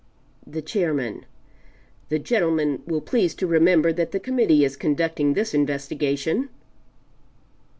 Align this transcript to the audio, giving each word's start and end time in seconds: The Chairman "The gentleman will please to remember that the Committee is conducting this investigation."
The 0.47 0.63
Chairman 0.63 1.27
"The 2.09 2.17
gentleman 2.17 2.81
will 2.87 3.01
please 3.01 3.35
to 3.35 3.45
remember 3.45 3.93
that 3.93 4.11
the 4.11 4.19
Committee 4.19 4.65
is 4.65 4.75
conducting 4.75 5.35
this 5.35 5.53
investigation." 5.53 6.49